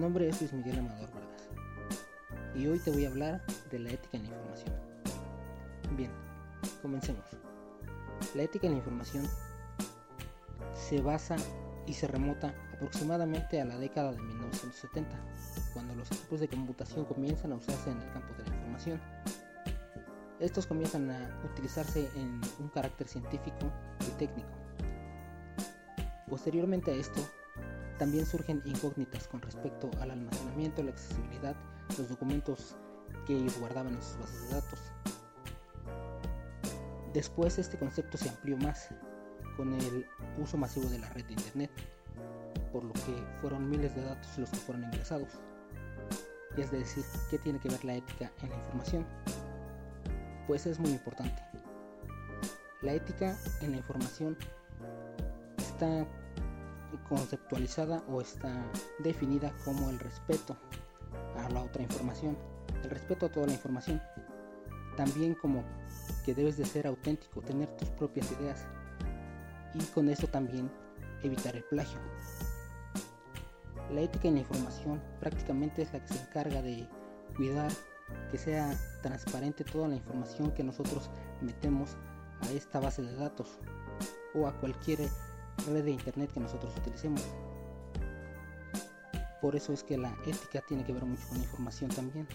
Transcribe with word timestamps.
nombre 0.00 0.28
es 0.28 0.40
Luis 0.40 0.52
Miguel 0.52 0.78
Amador 0.78 1.08
Vargas 1.12 1.48
y 2.54 2.66
hoy 2.66 2.78
te 2.78 2.90
voy 2.90 3.04
a 3.04 3.08
hablar 3.08 3.46
de 3.70 3.78
la 3.78 3.90
ética 3.90 4.16
en 4.16 4.24
la 4.24 4.30
información. 4.30 4.74
Bien, 5.96 6.10
comencemos. 6.82 7.24
La 8.34 8.42
ética 8.42 8.66
en 8.66 8.72
la 8.72 8.78
información 8.78 9.28
se 10.74 11.00
basa 11.00 11.36
y 11.86 11.92
se 11.92 12.08
remota 12.08 12.54
aproximadamente 12.74 13.60
a 13.60 13.66
la 13.66 13.76
década 13.76 14.12
de 14.12 14.20
1970, 14.20 15.10
cuando 15.74 15.94
los 15.94 16.10
equipos 16.10 16.40
de 16.40 16.48
computación 16.48 17.04
comienzan 17.04 17.52
a 17.52 17.56
usarse 17.56 17.90
en 17.90 18.00
el 18.00 18.12
campo 18.12 18.34
de 18.34 18.48
la 18.48 18.56
información. 18.56 19.00
Estos 20.40 20.66
comienzan 20.66 21.10
a 21.10 21.40
utilizarse 21.44 22.10
en 22.16 22.40
un 22.58 22.68
carácter 22.70 23.06
científico 23.06 23.70
y 24.00 24.10
técnico. 24.18 24.48
Posteriormente 26.28 26.90
a 26.90 26.94
esto, 26.94 27.20
también 28.00 28.24
surgen 28.24 28.62
incógnitas 28.64 29.28
con 29.28 29.42
respecto 29.42 29.90
al 30.00 30.10
almacenamiento, 30.10 30.82
la 30.82 30.92
accesibilidad, 30.92 31.54
los 31.98 32.08
documentos 32.08 32.74
que 33.26 33.36
ellos 33.36 33.58
guardaban 33.60 33.92
en 33.92 34.02
sus 34.02 34.16
bases 34.16 34.48
de 34.48 34.54
datos. 34.54 34.80
Después 37.12 37.58
este 37.58 37.78
concepto 37.78 38.16
se 38.16 38.30
amplió 38.30 38.56
más 38.56 38.88
con 39.54 39.74
el 39.74 40.06
uso 40.38 40.56
masivo 40.56 40.88
de 40.88 40.98
la 40.98 41.10
red 41.10 41.26
de 41.26 41.34
Internet, 41.34 41.70
por 42.72 42.84
lo 42.84 42.94
que 42.94 43.22
fueron 43.42 43.68
miles 43.68 43.94
de 43.94 44.02
datos 44.02 44.38
los 44.38 44.48
que 44.48 44.56
fueron 44.56 44.84
ingresados. 44.84 45.28
Y 46.56 46.62
es 46.62 46.70
decir, 46.70 47.04
¿qué 47.28 47.36
tiene 47.36 47.60
que 47.60 47.68
ver 47.68 47.84
la 47.84 47.96
ética 47.96 48.32
en 48.42 48.48
la 48.48 48.56
información? 48.56 49.06
Pues 50.46 50.64
es 50.64 50.78
muy 50.78 50.92
importante. 50.92 51.42
La 52.80 52.94
ética 52.94 53.36
en 53.60 53.72
la 53.72 53.76
información 53.76 54.38
está 55.58 56.06
conceptualizada 57.08 58.02
o 58.08 58.20
está 58.20 58.64
definida 58.98 59.52
como 59.64 59.90
el 59.90 59.98
respeto 59.98 60.56
a 61.36 61.48
la 61.50 61.62
otra 61.62 61.82
información, 61.82 62.36
el 62.82 62.90
respeto 62.90 63.26
a 63.26 63.32
toda 63.32 63.46
la 63.46 63.52
información, 63.52 64.00
también 64.96 65.34
como 65.34 65.64
que 66.24 66.34
debes 66.34 66.56
de 66.56 66.64
ser 66.64 66.86
auténtico, 66.86 67.40
tener 67.40 67.68
tus 67.76 67.88
propias 67.90 68.30
ideas 68.32 68.66
y 69.74 69.84
con 69.94 70.08
eso 70.08 70.26
también 70.26 70.70
evitar 71.22 71.56
el 71.56 71.64
plagio. 71.64 71.98
La 73.92 74.02
ética 74.02 74.28
en 74.28 74.34
la 74.34 74.40
información 74.40 75.02
prácticamente 75.18 75.82
es 75.82 75.92
la 75.92 76.00
que 76.04 76.14
se 76.14 76.22
encarga 76.22 76.62
de 76.62 76.88
cuidar 77.36 77.70
que 78.30 78.38
sea 78.38 78.76
transparente 79.02 79.64
toda 79.64 79.88
la 79.88 79.96
información 79.96 80.52
que 80.52 80.64
nosotros 80.64 81.10
metemos 81.40 81.96
a 82.40 82.50
esta 82.50 82.80
base 82.80 83.02
de 83.02 83.14
datos 83.14 83.58
o 84.34 84.46
a 84.46 84.52
cualquier 84.58 85.00
red 85.68 85.84
de 85.84 85.92
internet 85.92 86.30
que 86.32 86.40
nosotros 86.40 86.74
utilicemos. 86.78 87.22
Por 89.40 89.56
eso 89.56 89.72
es 89.72 89.82
que 89.82 89.96
la 89.96 90.14
ética 90.26 90.60
tiene 90.68 90.84
que 90.84 90.92
ver 90.92 91.04
mucho 91.04 91.26
con 91.28 91.38
la 91.38 91.44
información 91.44 91.90
también. 91.90 92.28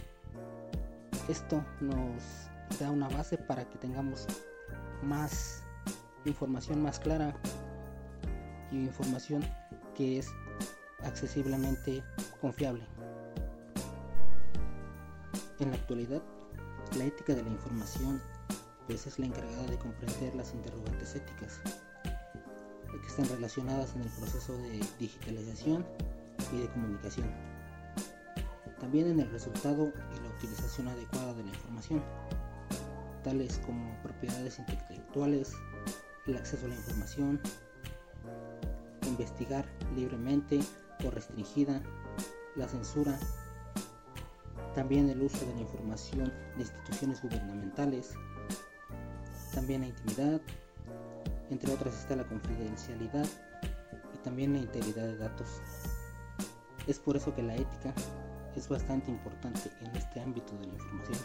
Esto 1.30 1.64
nos 1.82 2.23
da 2.80 2.90
una 2.90 3.08
base 3.09 3.38
para 3.38 3.67
que 3.70 3.78
tengamos 3.78 4.26
más 5.04 5.62
información 6.26 6.82
más 6.82 7.00
clara 7.00 7.36
y 8.72 8.78
información 8.78 9.44
que 9.95 10.20
es 10.20 10.28
accesiblemente 11.04 12.04
confiable. 12.42 12.86
En 15.60 15.70
la 15.70 15.78
actualidad, 15.78 16.22
la 16.98 17.06
ética 17.06 17.34
de 17.34 17.44
la 17.44 17.50
información 17.50 18.22
pues 18.88 19.08
es 19.08 19.17
la 19.17 19.28
encargada 19.28 19.66
de 19.67 19.78
comprender 19.78 20.36
las 20.36 20.54
interrogantes 20.54 21.16
éticas 21.16 21.60
que 23.00 23.08
están 23.08 23.28
relacionadas 23.30 23.95
en 23.95 24.02
el 24.02 24.10
proceso 24.10 24.58
de 24.58 24.80
digitalización 25.00 25.86
y 26.52 26.61
de 26.61 26.67
comunicación. 26.70 27.28
También 28.80 29.08
en 29.08 29.20
el 29.20 29.30
resultado 29.32 29.88
y 29.88 30.23
la 30.23 30.30
utilización 30.38 30.88
adecuada 30.88 31.34
de 31.34 31.44
la 31.44 31.50
información, 31.50 32.04
tales 33.23 33.60
como 33.66 33.95
propiedades 34.04 34.60
intelectuales, 34.60 35.54
el 36.28 36.38
acceso 36.38 36.66
a 36.66 36.70
la 36.70 36.76
información, 36.76 37.39
investigar 39.08 39.66
libremente 39.95 40.60
o 41.05 41.11
restringida, 41.11 41.82
la 42.55 42.67
censura, 42.67 43.17
también 44.73 45.10
el 45.10 45.22
uso 45.22 45.45
de 45.45 45.55
la 45.55 45.61
información 45.61 46.34
de 46.55 46.61
instituciones 46.61 47.22
gubernamentales, 47.22 48.14
también 49.54 49.82
la 49.82 49.88
intimidad, 49.88 50.42
entre 51.50 51.73
otras 51.73 51.95
está 51.95 52.16
la 52.16 52.23
confidencialidad 52.26 53.28
y 54.14 54.17
también 54.23 54.54
la 54.54 54.60
integridad 54.60 55.04
de 55.04 55.17
datos. 55.17 55.48
Es 56.88 57.00
por 57.00 57.16
eso 57.16 57.33
que 57.36 57.44
la 57.44 57.56
ética 57.56 57.94
es 58.56 58.70
bastante 58.70 59.11
importante 59.11 59.70
en 59.82 59.95
este 59.95 60.22
ámbito 60.22 60.55
de 60.58 60.67
la 60.67 60.73
información, 60.73 61.20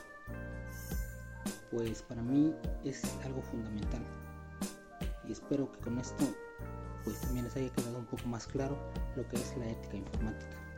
pues 1.71 2.03
para 2.03 2.23
mí 2.23 2.55
es 2.85 3.03
algo 3.25 3.43
fundamental 3.43 4.03
y 5.29 5.33
espero 5.33 5.71
que 5.71 5.79
con 5.79 5.99
esto 5.99 6.25
pues 7.05 7.21
también 7.21 7.45
les 7.45 7.57
haya 7.57 7.71
quedado 7.71 7.99
un 7.99 8.07
poco 8.07 8.27
más 8.27 8.47
claro 8.47 8.77
lo 9.17 9.27
que 9.29 9.37
es 9.37 9.57
la 9.57 9.69
ética 9.69 9.97
informática. 9.97 10.70